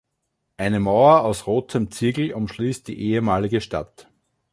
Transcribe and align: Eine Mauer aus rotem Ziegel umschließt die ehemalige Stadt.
Eine 0.57 0.79
Mauer 0.79 1.21
aus 1.21 1.45
rotem 1.45 1.91
Ziegel 1.91 2.33
umschließt 2.33 2.87
die 2.87 2.97
ehemalige 2.99 3.61
Stadt. 3.61 4.09